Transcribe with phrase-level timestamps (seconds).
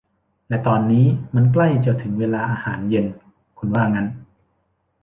[0.49, 1.05] และตอนนี้
[1.35, 3.05] มันใกล้จะถึงเวลาอาหารเย็น
[3.57, 4.07] คุณว่างั้น?